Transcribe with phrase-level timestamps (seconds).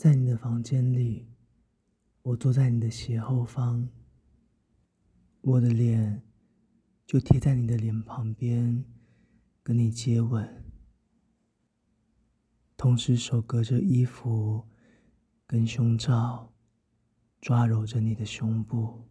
[0.00, 1.28] 在你的房间里，
[2.22, 3.86] 我坐在你的斜后方，
[5.42, 6.22] 我的脸
[7.06, 8.82] 就贴在你的脸旁边，
[9.62, 10.64] 跟你接吻，
[12.78, 14.66] 同时手隔着衣服
[15.46, 16.50] 跟胸罩，
[17.38, 19.06] 抓揉着你的胸部。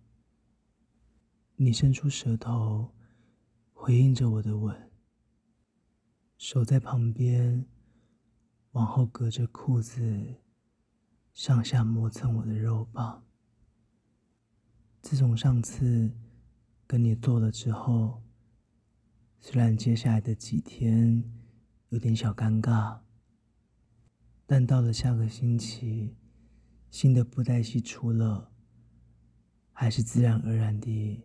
[1.57, 2.95] 你伸出舌头，
[3.73, 4.91] 回应着我的吻，
[6.39, 7.67] 手在旁边
[8.71, 10.41] 往后隔着裤子，
[11.33, 13.23] 上下磨蹭我的肉棒。
[15.01, 16.11] 自从上次
[16.85, 18.21] 跟你做了之后，
[19.39, 21.23] 虽然接下来的几天
[21.89, 22.99] 有点小尴尬，
[24.45, 26.15] 但到了下个星期，
[26.91, 28.51] 新的布袋戏出了，
[29.71, 31.23] 还是自然而然地。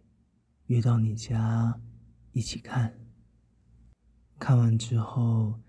[0.69, 1.79] 约到你家
[2.33, 2.99] 一起看，
[4.39, 5.61] 看完之后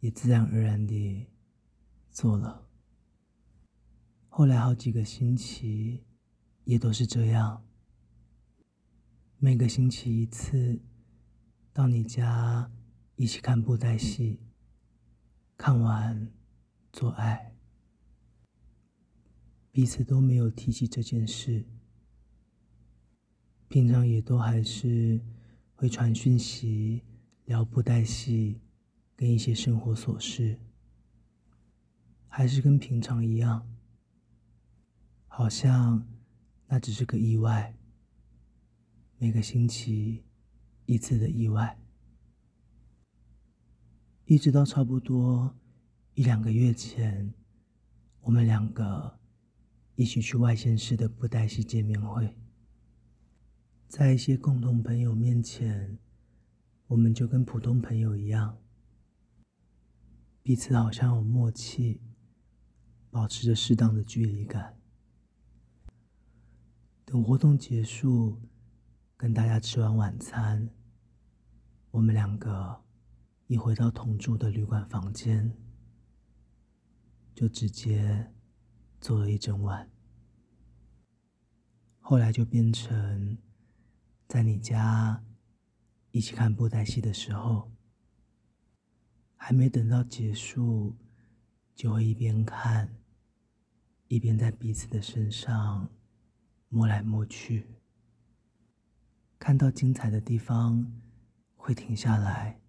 [0.00, 1.28] 也自然而然地
[2.10, 2.63] 做了。
[4.36, 6.02] 后来好几个星期
[6.64, 7.64] 也都是这样，
[9.38, 10.82] 每个星期一次
[11.72, 12.68] 到你家
[13.14, 14.40] 一起看布袋戏，
[15.56, 16.32] 看完
[16.92, 17.54] 做爱，
[19.70, 21.64] 彼此都没有提起这件事。
[23.68, 25.20] 平常也都还是
[25.76, 27.04] 会传讯息、
[27.44, 28.60] 聊布袋戏，
[29.14, 30.58] 跟一些生活琐事，
[32.26, 33.64] 还是跟平常一样，
[35.36, 36.06] 好像
[36.68, 37.76] 那只是个意外，
[39.18, 40.22] 每个星期
[40.86, 41.76] 一次的意外，
[44.26, 45.52] 一直到差不多
[46.14, 47.34] 一两个月前，
[48.20, 49.18] 我们两个
[49.96, 52.38] 一起去外县市的布袋戏见面会。
[53.88, 55.98] 在一些共同朋友面前，
[56.86, 58.56] 我们就跟普通朋友一样，
[60.44, 62.00] 彼此好像有默契，
[63.10, 64.78] 保持着适当的距离感。
[67.14, 68.42] 等活动结束，
[69.16, 70.68] 跟大家吃完晚餐，
[71.92, 72.82] 我们两个
[73.46, 75.56] 一回到同住的旅馆房间，
[77.32, 78.32] 就直接
[79.00, 79.88] 做了一整晚。
[82.00, 83.38] 后来就变成。
[84.26, 85.22] 在你家
[86.10, 87.70] 一起看布袋戏的时候，
[89.36, 90.96] 还没等到结束，
[91.76, 92.96] 就会一边看，
[94.08, 95.88] 一边在彼此的身上
[96.74, 97.66] 摸来摸去。
[99.38, 101.00] 看到精彩的地方
[101.54, 102.60] 会停下来，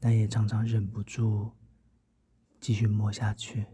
[0.00, 1.52] 但也常常忍不住
[2.60, 3.66] 继续摸下去。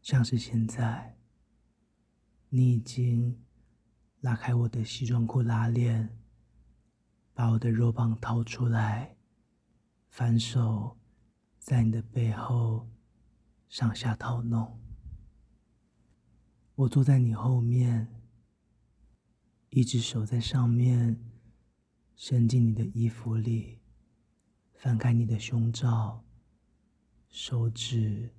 [0.00, 1.18] 像是现在，
[2.48, 3.38] 你已经。
[4.22, 6.18] 拉开我的西装裤拉链，
[7.32, 9.14] 把我的肉棒掏出来，
[10.08, 10.96] 反手
[11.60, 12.88] 在你的背后
[13.68, 14.80] 上下套弄。
[16.76, 18.06] 我坐在你后面，
[19.70, 21.18] 一只手在上面
[22.14, 23.80] 伸进你的衣服里，
[24.74, 26.22] 翻开你的胸罩，
[27.30, 28.30] 手指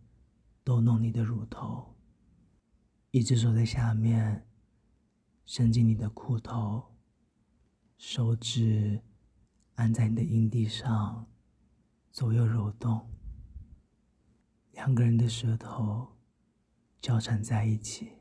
[0.63, 1.95] 逗弄你的乳头，
[3.09, 4.43] 一只手在下面。
[5.43, 6.93] 伸进你的裤头，
[7.97, 9.01] 手指
[9.75, 11.25] 按在你的阴蒂上，
[12.11, 13.09] 左右揉动。
[14.73, 16.17] 两个人的舌头
[16.99, 18.16] 交缠在一起。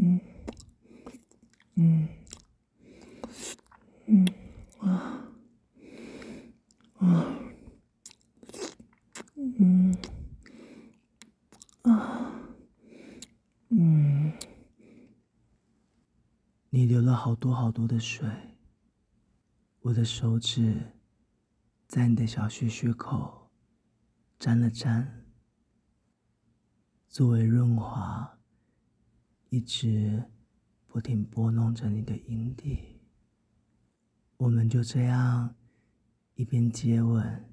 [0.00, 0.20] 嗯，
[4.06, 4.24] 嗯，
[4.78, 5.28] 啊，
[6.98, 7.26] 啊，
[9.58, 9.96] 嗯，
[11.82, 12.32] 啊。
[13.70, 14.32] 嗯，
[16.70, 18.28] 你流了好多好多的水，
[19.80, 20.92] 我的手指
[21.88, 23.50] 在你的小穴穴口
[24.38, 25.24] 沾了沾，
[27.08, 28.37] 作为润滑，
[29.48, 30.22] 一直
[30.86, 32.78] 不停拨弄着你的阴蒂。
[34.36, 35.54] 我们就这样
[36.34, 37.52] 一边接吻，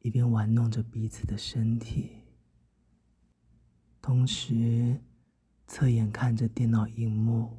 [0.00, 2.22] 一边玩弄着彼此的身体。
[4.00, 5.00] 同时，
[5.66, 7.58] 侧眼看着电脑荧幕，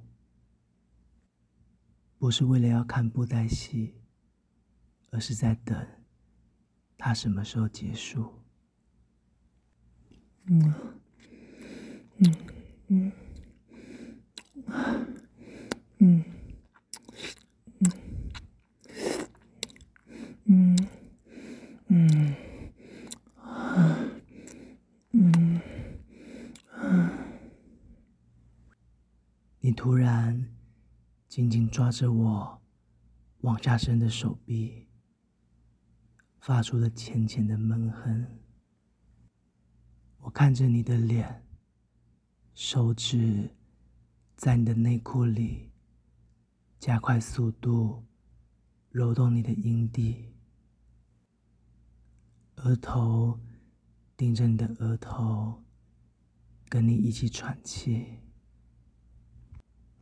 [2.17, 3.95] 不是为了要看布袋戏，
[5.09, 5.87] 而是在等
[6.97, 8.31] 它什么时候结束。
[10.45, 10.73] 嗯，
[12.17, 12.35] 嗯，
[12.87, 13.11] 嗯，
[15.99, 16.23] 嗯，
[20.45, 20.77] 嗯，
[21.87, 22.35] 嗯，
[25.11, 25.61] 嗯。
[29.77, 30.55] 突然，
[31.27, 32.61] 紧紧抓着我
[33.41, 34.87] 往下伸的手臂，
[36.39, 38.25] 发出了浅浅的闷哼。
[40.19, 41.44] 我看着你的脸，
[42.55, 43.49] 手指
[44.37, 45.71] 在你的内裤里
[46.79, 48.05] 加快速度
[48.91, 50.33] 揉动你的阴蒂，
[52.55, 53.37] 额头
[54.15, 55.61] 顶着你的额头，
[56.69, 58.19] 跟你一起喘气。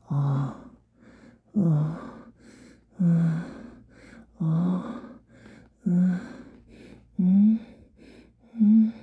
[0.06, 0.56] 啊，
[1.56, 2.00] 啊，
[3.00, 3.42] 嗯，
[4.38, 5.02] 啊，
[5.86, 6.20] 嗯，
[7.18, 7.60] 嗯，
[8.60, 8.94] 嗯。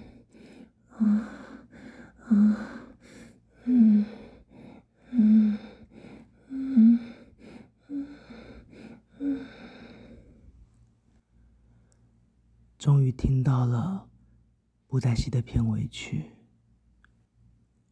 [12.81, 14.09] 终于听到了
[14.87, 16.31] 布袋戏的片尾曲。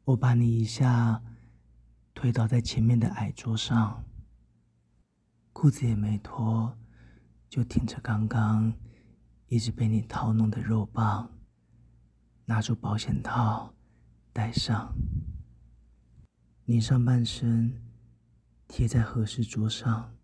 [0.04, 1.22] 我把你一下
[2.14, 4.02] 推倒在前面的矮桌上，
[5.52, 6.74] 裤子也没脱，
[7.50, 8.72] 就挺着刚刚
[9.48, 11.30] 一直被你掏弄的肉棒，
[12.46, 13.74] 拿出保险套
[14.32, 14.96] 戴上。
[16.64, 17.78] 你上半身
[18.66, 20.16] 贴在合适桌上，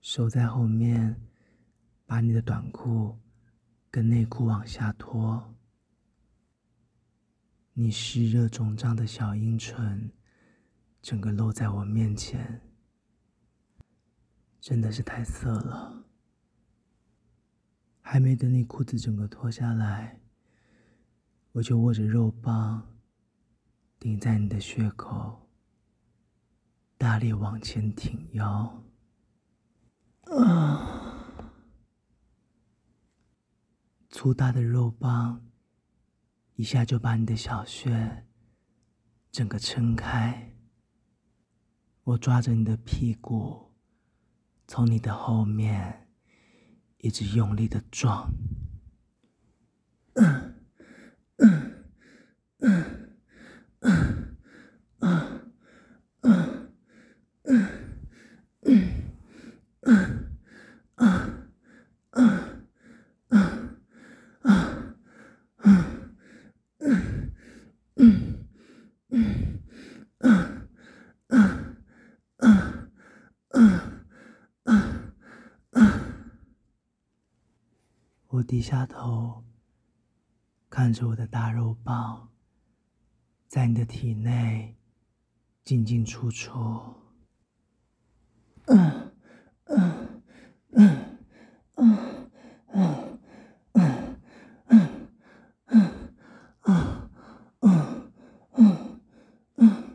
[0.00, 1.20] 手在后面
[2.06, 3.14] 把你的短裤。
[3.96, 5.54] 的内裤往下拖，
[7.72, 10.12] 你湿热肿胀的小阴唇
[11.00, 12.60] 整个露在我面前，
[14.60, 16.04] 真的是太色了。
[18.02, 20.20] 还没等你裤子整个脱下来，
[21.52, 22.98] 我就握着肉棒
[23.98, 25.48] 顶在你的穴口，
[26.98, 28.84] 大力往前挺腰，
[30.24, 30.95] 啊！
[34.16, 35.44] 粗大的肉棒，
[36.54, 38.24] 一下就把你的小穴
[39.30, 40.54] 整个撑开。
[42.02, 43.74] 我抓着你的屁股，
[44.66, 46.08] 从你的后面
[46.96, 48.32] 一直用力的撞。
[50.14, 50.54] 嗯
[78.46, 79.42] 低下头，
[80.70, 82.30] 看着我的大肉棒，
[83.48, 84.76] 在你的体内
[85.64, 86.52] 进进出出。
[88.66, 89.12] 嗯
[89.64, 90.22] 嗯
[90.70, 91.18] 嗯
[91.74, 92.30] 嗯
[92.68, 93.18] 嗯
[93.72, 94.18] 嗯
[94.64, 95.08] 嗯
[95.66, 96.00] 嗯
[96.62, 97.10] 嗯
[97.62, 98.10] 嗯
[99.56, 99.90] 嗯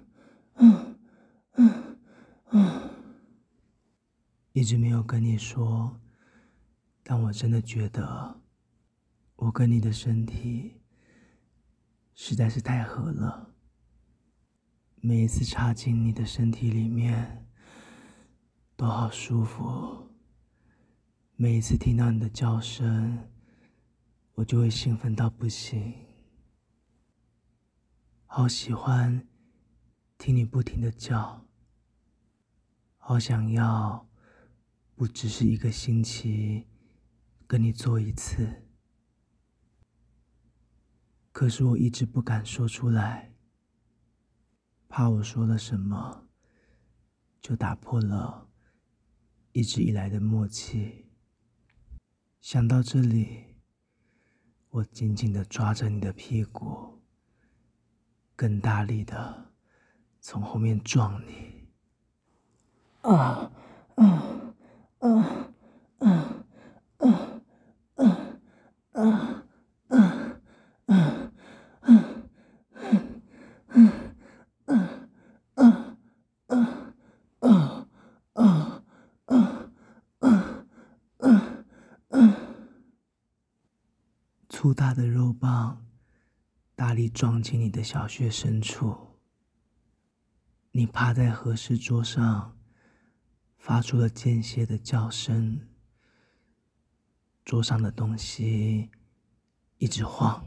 [0.55, 0.95] 嗯
[1.55, 1.97] 嗯
[2.51, 2.89] 嗯，
[4.51, 5.97] 一直没有跟你说。
[7.03, 8.40] 但我真的觉得，
[9.41, 10.79] 我跟你的身体
[12.13, 13.55] 实在是太合了。
[14.97, 17.47] 每一次插进你的身体里面，
[18.75, 20.11] 都好舒服。
[21.35, 23.31] 每一次听到你的叫声，
[24.35, 25.91] 我就会兴奋到不行。
[28.27, 29.27] 好喜欢
[30.19, 31.47] 听你不停的叫，
[32.99, 34.07] 好想要，
[34.93, 36.67] 不只是一个星期。
[37.47, 38.67] 跟你做一次，
[41.31, 43.33] 可是我一直不敢说出来，
[44.87, 46.27] 怕我说了什么，
[47.41, 48.49] 就打破了
[49.53, 51.07] 一直以来的默契。
[52.41, 53.55] 想到这里，
[54.69, 57.01] 我紧紧的抓着你的屁股，
[58.35, 59.53] 更大力的
[60.19, 61.69] 从后面撞你。
[63.01, 63.51] 啊
[63.95, 64.05] 啊
[64.99, 65.07] 啊
[65.99, 66.07] 啊啊！
[66.97, 67.41] 啊
[67.95, 69.05] 啊啊啊
[69.87, 70.97] 啊啊
[71.77, 72.07] 啊！
[84.61, 85.87] 粗大的肉棒
[86.75, 89.17] 大力撞进你的小穴深处，
[90.69, 92.55] 你趴在合适桌上，
[93.57, 95.67] 发出了间歇的叫声。
[97.43, 98.91] 桌上的东西
[99.79, 100.45] 一直晃，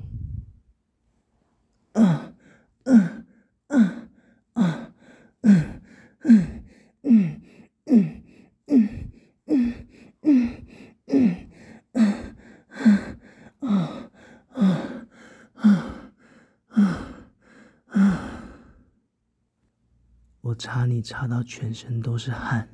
[20.44, 22.68] 我插你插到全身都是汗，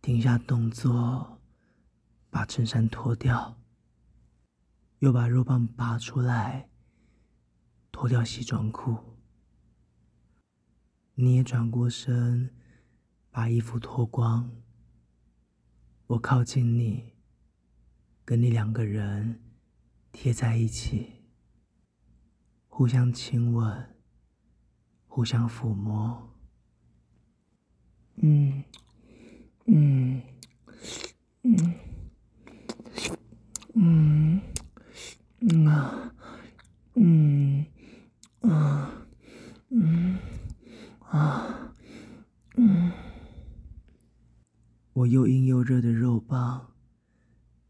[0.00, 1.38] 停下动作。
[2.30, 3.60] 把衬衫脱掉，
[5.00, 6.70] 又把肉棒拔出来，
[7.90, 8.96] 脱掉西装裤。
[11.16, 12.54] 你也转过身，
[13.30, 14.50] 把衣服脱光。
[16.06, 17.12] 我靠近你，
[18.24, 19.42] 跟你两个人
[20.10, 21.26] 贴在一起，
[22.68, 23.91] 互相亲吻，
[25.14, 26.26] 互相抚摸。
[28.16, 28.64] 嗯，
[29.66, 30.22] 嗯，
[31.42, 31.74] 嗯。
[33.74, 34.40] 嗯，
[35.40, 36.14] 嗯啊，
[36.94, 37.66] 嗯，
[38.40, 38.90] 啊，
[39.68, 40.18] 嗯，
[41.00, 41.74] 啊，
[42.56, 42.90] 嗯。
[44.94, 46.72] 我又硬又热的肉棒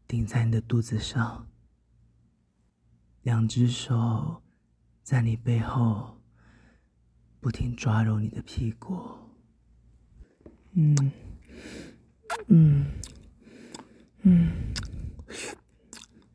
[0.07, 1.45] 顶在你的肚子上，
[3.21, 4.41] 两只手
[5.01, 6.21] 在你背后
[7.43, 9.05] 不停抓揉你的屁股。
[10.71, 10.95] 嗯，
[12.47, 12.85] 嗯，
[14.21, 14.49] 嗯。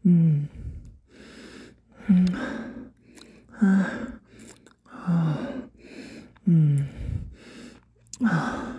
[0.02, 0.46] 嗯，
[2.08, 2.26] 嗯，
[3.52, 4.20] 啊，
[4.84, 5.38] 啊，
[6.44, 6.86] 嗯，
[8.20, 8.76] 啊。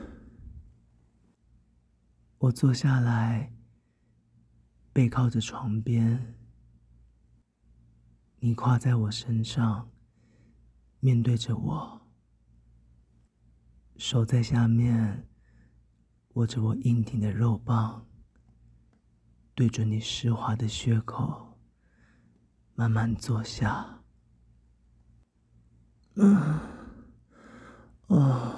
[2.38, 3.52] 我坐下来，
[4.94, 6.36] 背靠着床边，
[8.38, 9.90] 你跨在我身上，
[11.00, 11.99] 面对着我，
[14.00, 15.28] 手在下面
[16.36, 18.08] 握着我硬挺的肉棒。
[19.54, 21.60] 对准你湿滑的穴口，
[22.76, 24.02] 慢慢坐下。
[26.16, 26.60] 嗯，
[28.08, 28.56] 哦，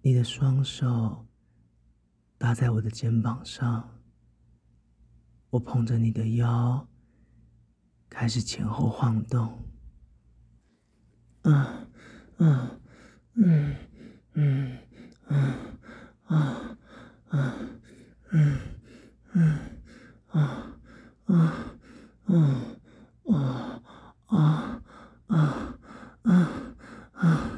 [0.00, 1.26] 你的双手
[2.38, 4.00] 搭在我的肩膀上，
[5.50, 6.88] 我捧着你的腰，
[8.08, 9.68] 开始前后晃动。
[11.42, 11.90] 嗯，
[12.38, 12.80] 嗯，
[13.34, 13.76] 嗯，
[14.34, 14.78] 嗯，
[15.28, 15.54] 嗯，
[16.26, 16.76] 啊。
[17.30, 17.52] 嗯
[18.32, 18.58] 嗯
[19.34, 19.58] 嗯
[20.28, 20.74] 啊
[21.26, 21.34] 啊
[22.34, 22.64] 啊
[23.36, 23.82] 啊
[24.26, 24.82] 啊
[25.26, 25.78] 啊
[26.22, 26.76] 啊
[27.12, 27.50] 啊！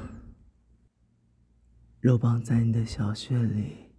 [2.00, 3.92] 肉棒在你的小穴里，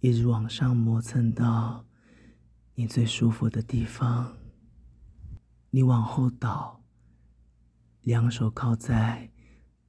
[0.00, 1.84] 一直往上磨蹭到
[2.74, 4.36] 你最舒服的地方。
[5.70, 6.82] 你往后倒，
[8.02, 9.30] 两手靠在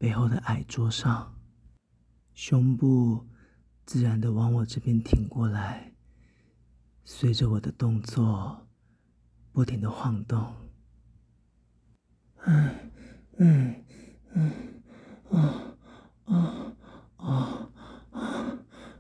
[0.05, 1.33] 背后的矮桌上，
[2.35, 3.25] 胸部。
[3.87, 5.93] 自然的往我这边挺过来，
[7.03, 8.67] 随着我的动作，
[9.51, 10.53] 不停的晃动。
[12.45, 12.91] 嗯
[13.37, 13.75] 嗯
[14.35, 14.51] 嗯
[15.31, 15.75] 啊
[16.25, 16.75] 啊
[17.17, 17.69] 啊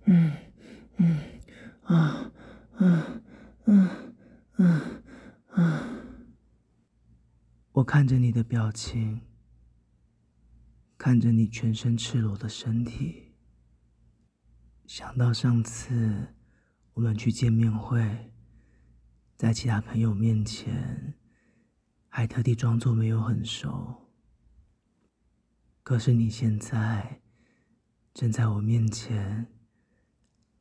[0.06, 0.32] 嗯
[0.96, 1.16] 嗯
[1.84, 2.32] 啊啊
[2.78, 3.88] 嗯
[4.56, 4.80] 嗯。
[7.72, 9.22] 我看着你的表情，
[10.98, 13.32] 看着你全身赤裸的身体，
[14.84, 16.34] 想到上次
[16.92, 18.30] 我们去见面会，
[19.38, 21.14] 在其他朋友面前，
[22.10, 24.12] 还特地装作没有很熟。
[25.82, 27.22] 可是你现在
[28.12, 29.50] 正在我面前，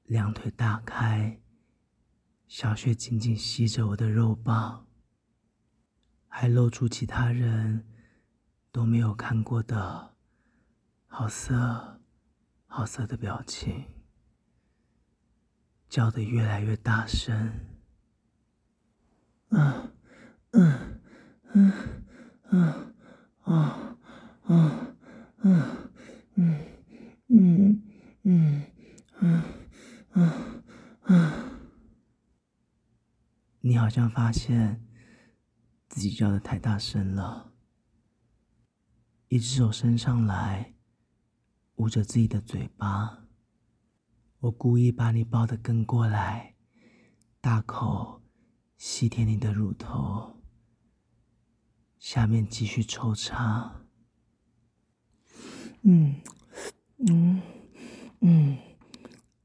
[0.06, 1.42] 两腿大开，
[2.48, 4.87] 小穴紧紧吸着我的肉棒。
[6.40, 7.84] 还露出其他人
[8.72, 10.14] 都没有看过的
[11.08, 12.00] 好色、
[12.68, 13.86] 好色的表情，
[15.90, 17.52] 叫得越来越大声。
[19.50, 19.92] 嗯
[20.52, 21.02] 嗯
[21.54, 21.74] 嗯
[22.52, 22.94] 嗯
[23.42, 23.98] 啊
[24.44, 24.96] 啊嗯
[25.42, 25.78] 嗯
[27.30, 27.82] 嗯
[28.22, 28.64] 嗯
[29.02, 29.52] 嗯
[30.14, 30.64] 嗯
[31.08, 31.32] 嗯，
[33.62, 34.87] 你好像发现。
[35.98, 37.54] 自己叫的太大声了，
[39.30, 40.76] 一只手伸上来，
[41.78, 43.26] 捂着自己的嘴巴。
[44.42, 46.54] 我故意把你抱得更过来，
[47.42, 48.22] 大口
[48.78, 50.40] 吸舔你的乳头，
[51.98, 53.82] 下面继续抽插。
[55.82, 56.22] 嗯
[57.08, 57.42] 嗯
[58.20, 58.58] 嗯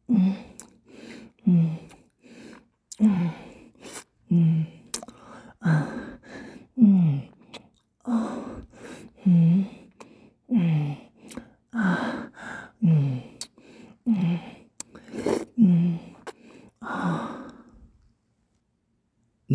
[0.09, 0.37] 嗯
[1.47, 1.79] 嗯
[4.29, 4.67] 嗯
[5.61, 5.89] 啊。
[6.75, 7.29] 嗯，
[8.03, 8.27] 啊，
[9.25, 9.65] 嗯，
[10.49, 10.97] 嗯，
[11.71, 12.33] 啊，
[12.81, 13.23] 嗯，
[14.07, 14.41] 嗯，
[15.57, 15.99] 嗯，
[16.81, 17.55] 啊！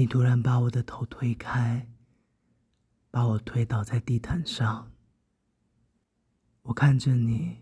[0.08, 1.92] 你突然把我的头推开，
[3.12, 4.90] 把我推倒在地毯上。
[6.62, 7.58] 我看着你，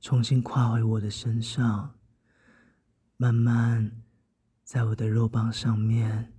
[0.00, 1.98] 重新跨回我的身上，
[3.18, 4.02] 慢慢
[4.64, 6.32] 在我的肉棒上面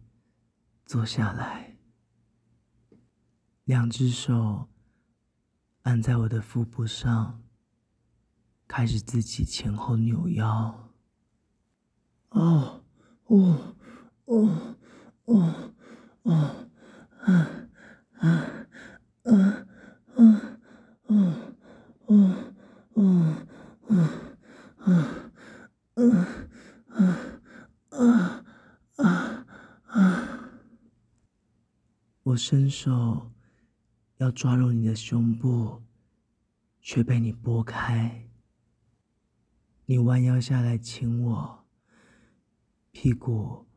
[0.87, 1.77] 坐下来。
[3.65, 4.69] 两只手
[5.83, 7.43] 按在我的腹部上，
[8.67, 10.91] 开始自己前后扭腰。
[12.29, 12.83] 哦，
[13.25, 13.75] 哦，
[14.25, 14.75] 哦，
[15.29, 15.69] 哦，
[32.23, 33.31] 我伸手
[34.17, 35.83] 要抓住你的胸部，
[36.81, 38.27] 却被你拨开。
[39.85, 41.65] 你弯腰下来亲我
[42.91, 43.68] 屁股。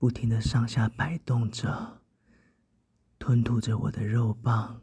[0.00, 2.00] 不停地上下摆动着，
[3.18, 4.80] 吞吐着我的肉棒。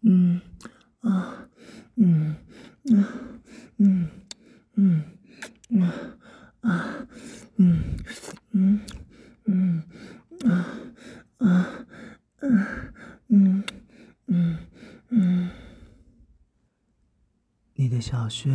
[0.00, 0.40] 嗯，
[1.02, 1.48] 啊，
[1.94, 2.34] 嗯，
[2.90, 3.08] 啊，
[3.76, 4.08] 嗯，
[4.74, 5.04] 嗯，
[5.80, 6.18] 啊，
[6.62, 7.06] 啊，
[7.58, 7.96] 嗯，
[8.50, 8.80] 嗯，
[9.44, 9.82] 嗯，
[10.44, 10.66] 啊。
[11.38, 11.66] 啊，
[12.40, 12.66] 嗯，
[13.28, 13.64] 嗯，
[14.26, 14.58] 嗯，
[15.10, 15.50] 嗯，
[17.74, 18.50] 你的小穴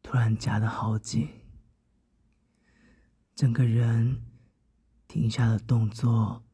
[0.00, 1.28] 突然夹得好紧，
[3.34, 4.22] 整个人
[5.08, 6.44] 停下了动作，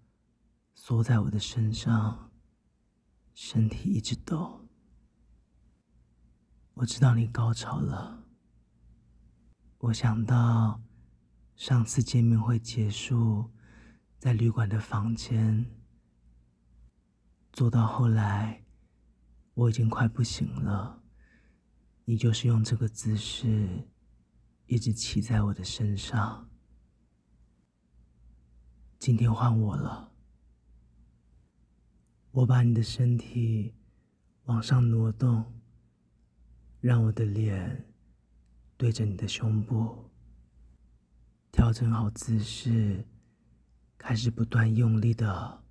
[0.74, 2.30] 缩在我的身上，
[3.34, 4.66] 身体一直抖。
[6.74, 8.24] 我知道你高潮了，
[9.78, 10.80] 我想到
[11.56, 13.50] 上次见面会结束。
[14.18, 15.64] 在旅馆的房间，
[17.52, 18.64] 做到后来，
[19.54, 21.02] 我已经快不行了。
[22.04, 23.88] 你就是用这个姿势，
[24.66, 26.48] 一直骑在我的身上。
[28.98, 30.12] 今天换我了，
[32.32, 33.72] 我把你的身体
[34.44, 35.44] 往上挪动，
[36.80, 37.84] 让我的脸
[38.76, 40.10] 对着你的胸部，
[41.52, 43.04] 调整好姿势。
[43.96, 45.64] 开始不断用力的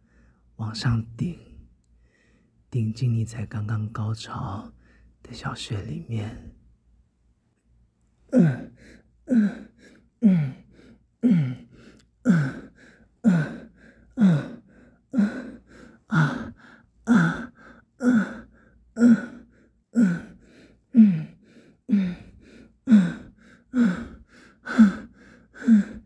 [0.57, 1.39] 往上顶，
[2.69, 4.71] 顶进你才刚刚高潮
[5.23, 6.55] 的小穴里面。
[8.31, 8.73] 嗯
[9.25, 9.73] 嗯
[10.19, 10.53] 嗯
[11.21, 11.67] 嗯
[12.23, 12.71] 嗯
[14.03, 14.61] 嗯
[15.11, 15.61] 嗯
[16.07, 16.53] 啊
[17.05, 17.53] 啊
[18.99, 19.47] 嗯
[19.91, 20.37] 嗯
[20.97, 21.27] 嗯
[21.87, 22.15] 嗯
[22.91, 23.31] 嗯
[23.71, 25.09] 嗯
[25.65, 26.03] 嗯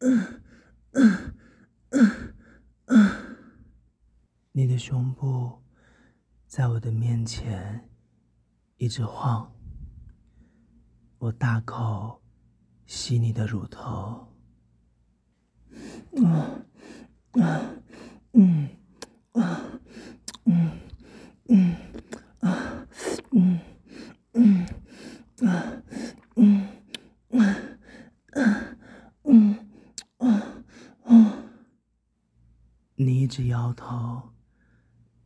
[0.00, 1.34] 嗯
[1.90, 2.34] 嗯
[2.86, 3.36] 嗯。
[4.52, 5.62] 你的胸部
[6.46, 7.88] 在我的面前
[8.76, 9.50] 一直晃，
[11.18, 12.20] 我大口
[12.86, 14.26] 吸你的乳头，
[16.24, 16.60] 啊
[17.40, 17.62] 啊
[18.32, 18.68] 嗯
[19.32, 19.62] 啊
[20.44, 20.70] 嗯
[21.48, 21.74] 嗯
[22.40, 22.86] 啊
[23.32, 23.58] 嗯
[24.34, 24.66] 嗯
[25.48, 25.82] 啊
[26.36, 26.68] 嗯
[27.30, 27.44] 啊
[29.24, 29.56] 嗯
[30.18, 30.28] 啊
[31.04, 31.44] 啊，
[32.96, 34.30] 你一直摇头。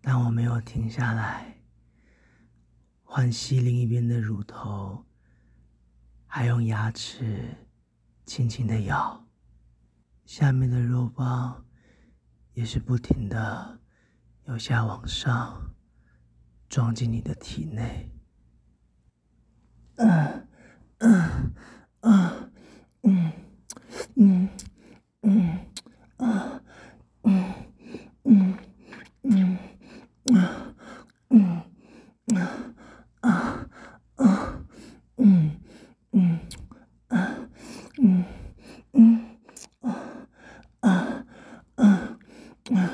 [0.00, 1.60] 但我没有停下来，
[3.02, 5.04] 换吸另一边的乳头，
[6.24, 7.66] 还用牙齿
[8.24, 9.26] 轻轻的咬，
[10.24, 11.64] 下面的肉包
[12.52, 13.80] 也是不停的
[14.44, 15.74] 由下往上
[16.68, 18.08] 撞进你的体内
[19.96, 20.48] 嗯
[20.98, 21.52] 嗯
[23.02, 23.32] 嗯
[25.22, 25.58] 嗯
[26.18, 26.62] 啊
[27.24, 27.54] 嗯
[28.22, 28.58] 嗯
[29.24, 29.58] 嗯。
[30.34, 30.74] 啊，
[31.30, 31.62] 嗯，
[32.34, 32.74] 啊，
[33.20, 33.70] 啊，
[34.16, 34.64] 啊，
[35.18, 35.56] 嗯，
[36.10, 36.40] 嗯，
[37.06, 37.48] 啊，
[38.02, 38.24] 嗯，
[38.92, 39.38] 嗯，
[39.82, 39.88] 啊，
[40.80, 41.24] 啊，
[41.76, 41.84] 啊，
[42.66, 42.90] 啊，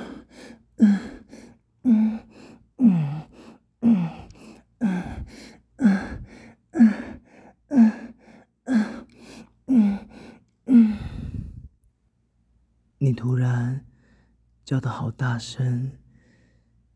[1.85, 2.21] 嗯，嗯，
[2.77, 3.29] 嗯，
[3.81, 3.95] 嗯，
[4.79, 4.87] 啊，
[5.79, 5.87] 啊，
[6.71, 6.77] 啊，
[7.69, 7.77] 啊，
[8.65, 9.07] 啊，
[9.67, 10.09] 嗯，
[10.67, 10.99] 嗯，
[12.99, 13.87] 你突然
[14.65, 15.97] 叫得好大声。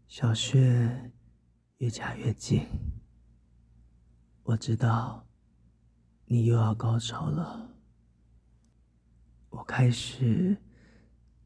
[0.09, 1.13] 小穴
[1.77, 2.67] 越夹越紧，
[4.43, 5.25] 我知道
[6.25, 7.71] 你又要高潮了。
[9.51, 10.57] 我开始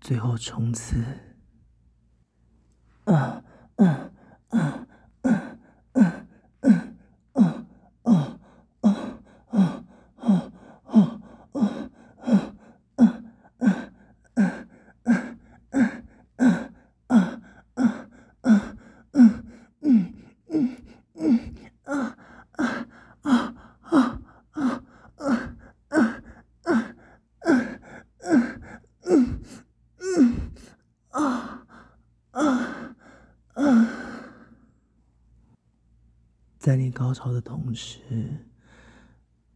[0.00, 0.96] 最后冲刺。
[3.04, 3.44] 啊
[3.76, 4.10] 啊
[4.48, 4.86] 啊
[36.70, 38.46] 在你高潮的同时，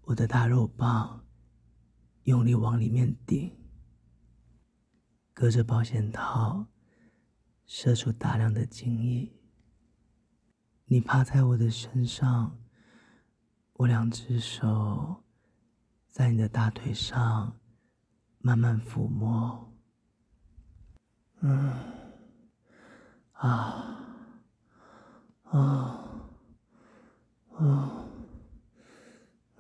[0.01, 1.25] 我的大肉棒
[2.25, 3.57] 用力往里面顶，
[5.33, 6.67] 隔着保险套
[7.67, 9.33] 射出大量的精液。
[10.87, 12.59] 你趴在我的身上，
[13.75, 15.23] 我两只手
[16.09, 17.57] 在你的大腿上
[18.41, 19.73] 慢慢抚摸。
[21.43, 21.73] 嗯，
[23.35, 24.01] 啊，
[25.45, 26.14] 啊，
[27.57, 28.09] 啊，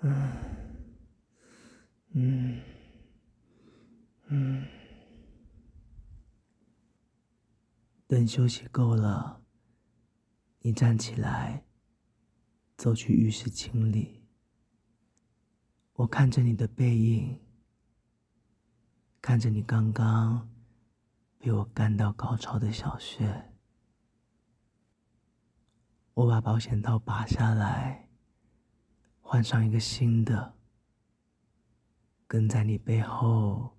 [0.02, 0.32] 嗯，
[2.12, 2.60] 嗯，
[4.26, 4.66] 嗯。
[8.06, 9.42] 等休息够了。
[10.60, 11.64] 你站起来，
[12.76, 14.24] 走去浴室清理。
[15.92, 17.38] 我看着你的背影，
[19.20, 20.50] 看着你刚刚
[21.38, 23.53] 被我干到高潮的小穴。
[26.14, 28.08] 我把保险套拔下来，
[29.20, 30.54] 换上一个新的，
[32.26, 33.76] 跟在你背后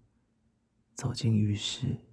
[0.94, 2.05] 走进浴室。